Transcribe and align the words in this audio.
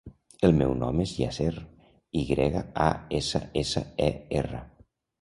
El 0.47 0.53
meu 0.61 0.71
nom 0.79 1.01
és 1.03 1.13
Yasser: 1.17 1.51
i 2.23 2.25
grega, 2.33 2.65
a, 2.89 2.91
essa, 3.23 3.45
essa, 3.65 3.89
e, 4.11 4.13
erra. 4.45 4.69